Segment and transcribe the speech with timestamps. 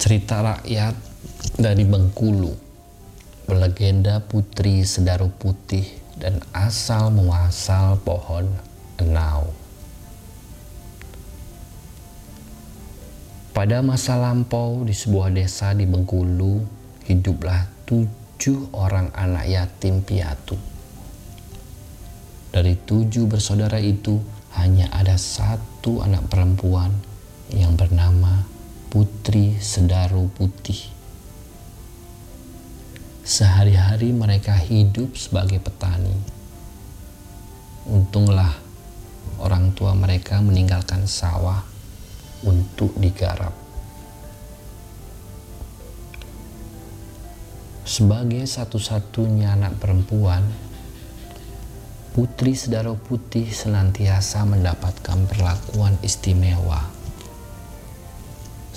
[0.00, 0.96] Cerita rakyat
[1.60, 2.48] dari Bengkulu.
[3.44, 5.84] Berlegenda putri sedaru putih
[6.16, 8.48] dan asal muasal pohon
[8.96, 9.52] enau.
[13.52, 20.56] Pada masa lampau di sebuah desa di Bengkulu Hiduplah tujuh orang anak yatim piatu.
[22.56, 24.16] Dari tujuh bersaudara itu
[24.56, 26.88] hanya ada satu anak perempuan
[27.50, 27.89] yang bernama
[28.90, 30.90] Putri Sedaru Putih.
[33.22, 36.10] Sehari-hari mereka hidup sebagai petani.
[37.86, 38.50] Untunglah
[39.38, 41.62] orang tua mereka meninggalkan sawah
[42.42, 43.54] untuk digarap.
[47.86, 50.42] Sebagai satu-satunya anak perempuan,
[52.10, 56.89] Putri Sedaru Putih senantiasa mendapatkan perlakuan istimewa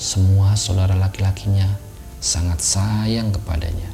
[0.03, 1.79] semua saudara laki-lakinya
[2.19, 3.87] sangat sayang kepadanya.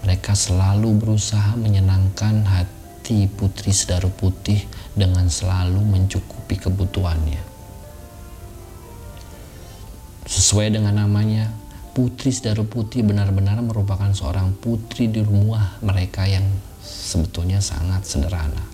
[0.00, 4.64] Mereka selalu berusaha menyenangkan hati putri Sedaru Putih
[4.96, 7.36] dengan selalu mencukupi kebutuhannya.
[10.24, 11.52] Sesuai dengan namanya,
[11.92, 16.48] Putri Sedaru Putih benar-benar merupakan seorang putri di rumah mereka yang
[16.80, 18.64] sebetulnya sangat sederhana.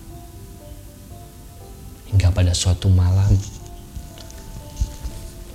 [2.07, 3.35] Hingga pada suatu malam,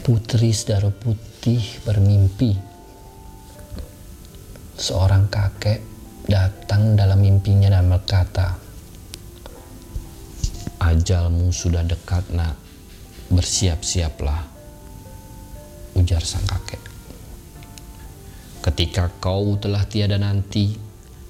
[0.02, 2.58] Putri Sedara Putih bermimpi.
[4.74, 5.78] Seorang kakek
[6.26, 8.58] datang dalam mimpinya dan berkata,
[10.82, 12.58] Ajalmu sudah dekat nak,
[13.30, 14.42] bersiap-siaplah,
[15.94, 16.82] ujar sang kakek.
[18.58, 20.74] Ketika kau telah tiada nanti,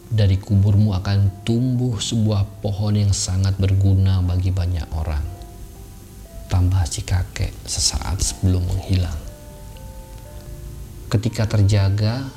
[0.09, 5.32] dari kuburmu akan tumbuh sebuah pohon yang sangat berguna bagi banyak orang
[6.53, 9.17] tambah si kakek sesaat sebelum menghilang.
[11.09, 12.29] Ketika terjaga,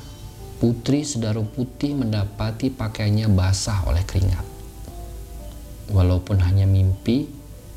[0.56, 4.48] putri Sedaru Putih mendapati pakaiannya basah oleh keringat.
[5.92, 7.28] Walaupun hanya mimpi,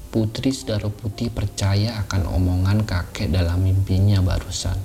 [0.10, 4.80] Putri Sedaru Putih percaya akan omongan kakek dalam mimpinya barusan.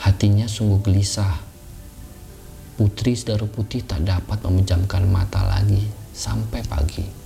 [0.00, 1.34] Hatinya sungguh gelisah.
[2.78, 5.82] Putri Sedaru Putih tak dapat memejamkan mata lagi
[6.14, 7.25] sampai pagi.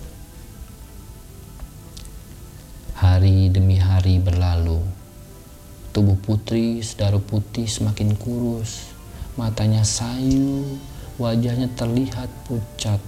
[3.01, 4.77] Hari demi hari berlalu.
[5.89, 8.93] Tubuh putri Sedaru Putih semakin kurus.
[9.41, 10.77] Matanya sayu,
[11.17, 13.01] wajahnya terlihat pucat.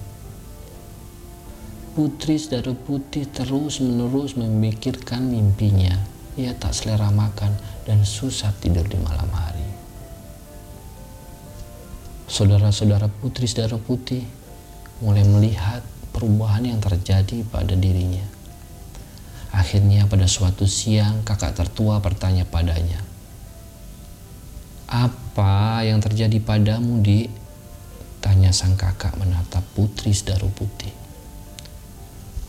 [1.93, 5.93] Putri Sedaru Putih terus-menerus memikirkan mimpinya.
[6.41, 7.53] Ia tak selera makan
[7.85, 9.69] dan susah tidur di malam hari.
[12.25, 14.25] Saudara-saudara Putri Sedaru Putih
[15.05, 15.85] mulai melihat
[16.17, 18.32] perubahan yang terjadi pada dirinya
[19.53, 22.97] Akhirnya pada suatu siang kakak tertua bertanya padanya.
[24.89, 27.29] Apa yang terjadi padamu, Dik?
[28.17, 30.89] Tanya sang kakak menatap putri sedaru putih.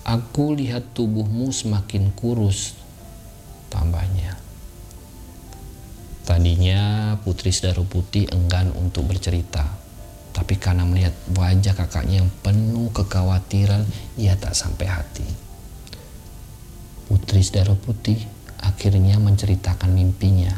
[0.04, 2.76] Aku lihat tubuhmu semakin kurus,
[3.69, 4.37] tambahnya.
[6.25, 9.64] Tadinya putri sedaru putih enggan untuk bercerita,
[10.32, 13.84] tapi karena melihat wajah kakaknya yang penuh kekhawatiran,
[14.16, 15.44] ia tak sampai hati.
[17.04, 18.16] Putri Sedara Putih
[18.65, 20.56] akhirnya menceritakan mimpinya.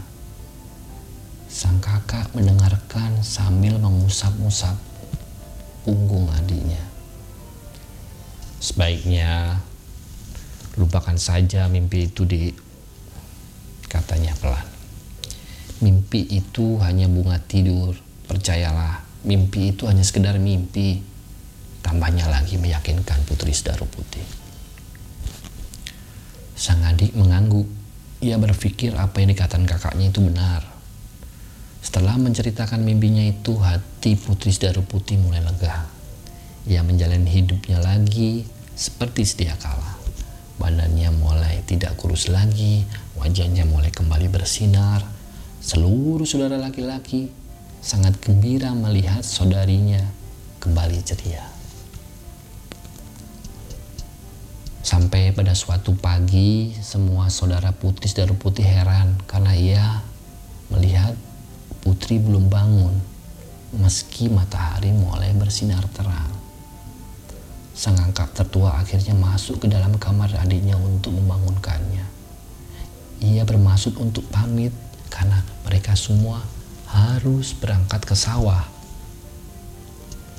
[1.50, 4.78] Sang kakak mendengarkan sambil mengusap-usap
[5.82, 6.82] punggung adiknya.
[8.62, 9.58] Sebaiknya
[10.78, 12.54] lupakan saja mimpi itu di
[13.90, 14.66] katanya pelan.
[15.82, 17.98] Mimpi itu hanya bunga tidur,
[18.30, 19.02] percayalah.
[19.26, 21.02] Mimpi itu hanya sekedar mimpi.
[21.82, 24.45] Tambahnya lagi meyakinkan Putri Sedaru Putih.
[26.56, 27.68] Sang adik mengangguk.
[28.24, 30.64] Ia berpikir apa yang dikatakan kakaknya itu benar.
[31.84, 35.86] Setelah menceritakan mimpinya itu, hati Putri Sedaru Putih mulai lega.
[36.66, 38.42] Ia menjalani hidupnya lagi
[38.74, 39.94] seperti sedia kala.
[40.56, 42.82] Badannya mulai tidak kurus lagi,
[43.20, 45.04] wajahnya mulai kembali bersinar.
[45.60, 47.30] Seluruh saudara laki-laki
[47.84, 50.02] sangat gembira melihat saudarinya
[50.59, 51.55] kembali ceria.
[54.86, 59.83] Sampai pada suatu pagi, semua saudara putih saudara putih heran karena ia
[60.71, 61.10] melihat
[61.83, 62.94] putri belum bangun
[63.74, 66.30] meski matahari mulai bersinar terang.
[67.74, 72.06] Sang angkat tertua akhirnya masuk ke dalam kamar adiknya untuk membangunkannya.
[73.27, 74.71] Ia bermaksud untuk pamit
[75.10, 76.38] karena mereka semua
[76.94, 78.62] harus berangkat ke sawah.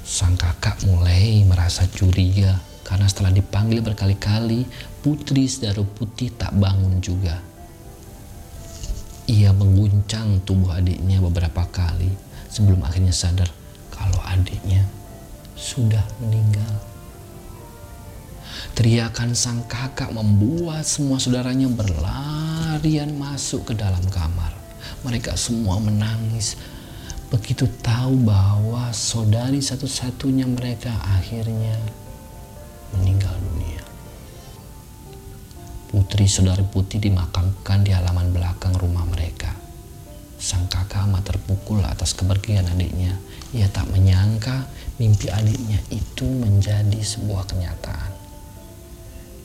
[0.08, 4.64] Sang kakak mulai merasa curiga karena setelah dipanggil berkali-kali,
[5.04, 7.36] putri Sedaru Putih tak bangun juga.
[9.28, 12.08] Ia mengguncang tubuh adiknya beberapa kali
[12.48, 13.52] sebelum akhirnya sadar
[13.92, 14.88] kalau adiknya
[15.60, 16.80] sudah meninggal.
[18.72, 24.56] Teriakan sang kakak membuat semua saudaranya berlarian masuk ke dalam kamar.
[25.04, 26.56] Mereka semua menangis
[27.28, 31.76] begitu tahu bahwa saudari satu-satunya mereka akhirnya
[32.96, 33.84] meninggal dunia.
[35.88, 39.56] Putri saudari Putih dimakamkan di halaman belakang rumah mereka.
[40.38, 43.18] Sang kakak amat terpukul atas kepergian adiknya.
[43.56, 44.70] Ia tak menyangka
[45.02, 48.12] mimpi adiknya itu menjadi sebuah kenyataan.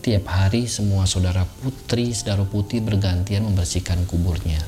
[0.02, 4.58] Tiap hari semua saudara putri saudara putih bergantian membersihkan kuburnya.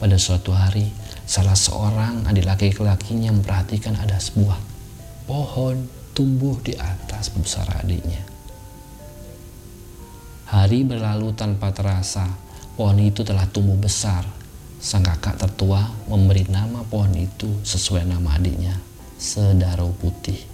[0.00, 0.88] Pada suatu hari,
[1.28, 4.56] salah seorang adik laki-lakinya memperhatikan ada sebuah
[5.28, 8.22] pohon tumbuh di atas besar adiknya.
[10.50, 12.26] Hari berlalu tanpa terasa,
[12.74, 14.26] pohon itu telah tumbuh besar.
[14.80, 18.74] Sang kakak tertua memberi nama pohon itu sesuai nama adiknya,
[19.20, 20.50] Sedaro Putih.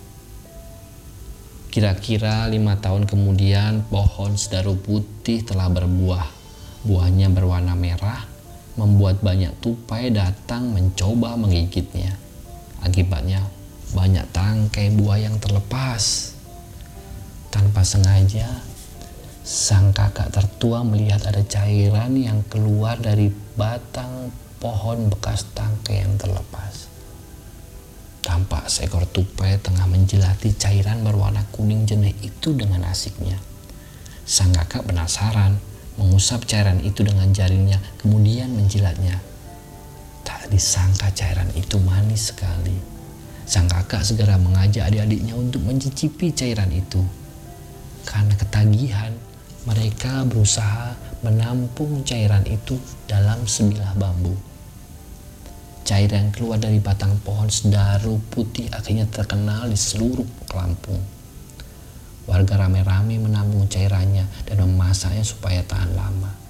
[1.77, 6.25] Kira-kira lima tahun kemudian pohon sedaru putih telah berbuah.
[6.89, 8.25] Buahnya berwarna merah,
[8.81, 12.17] membuat banyak tupai datang mencoba menggigitnya.
[12.81, 13.45] Akibatnya
[13.95, 16.35] banyak tangkai buah yang terlepas.
[17.53, 18.49] Tanpa sengaja,
[19.47, 26.91] sang kakak tertua melihat ada cairan yang keluar dari batang pohon bekas tangkai yang terlepas.
[28.27, 33.39] Tampak seekor tupai tengah menjelati cairan berwarna kuning jernih itu dengan asiknya.
[34.27, 35.63] Sang kakak penasaran,
[35.95, 39.23] mengusap cairan itu dengan jarinya, kemudian menjilatnya.
[40.27, 42.96] Tak disangka cairan itu manis sekali.
[43.47, 46.99] Sang kakak segera mengajak adik-adiknya untuk mencicipi cairan itu.
[48.03, 49.15] Karena ketagihan,
[49.63, 52.75] mereka berusaha menampung cairan itu
[53.07, 54.35] dalam sebilah bambu.
[55.87, 60.99] Cairan yang keluar dari batang pohon sedaru putih akhirnya terkenal di seluruh Lampung.
[62.27, 66.46] Warga rame-rame menambung cairannya dan memasaknya supaya tahan lama.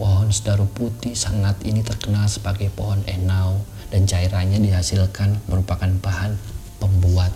[0.00, 3.60] Pohon sedaru putih sangat ini terkenal sebagai pohon enau
[3.92, 6.40] dan cairannya dihasilkan merupakan bahan
[6.80, 7.28] pembuat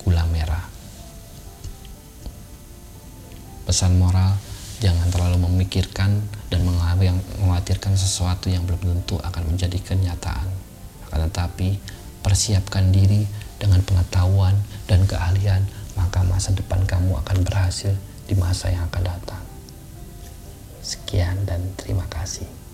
[0.00, 0.64] gula merah.
[3.68, 4.32] Pesan moral,
[4.80, 10.48] jangan terlalu memikirkan dan mengkhawatirkan sesuatu yang belum tentu akan menjadi kenyataan.
[11.10, 11.76] Akan tetapi,
[12.24, 13.28] persiapkan diri
[13.60, 14.56] dengan pengetahuan
[14.88, 17.92] dan keahlian, maka masa depan kamu akan berhasil
[18.24, 19.42] di masa yang akan datang.
[20.86, 22.65] Sekian dan terima kasih.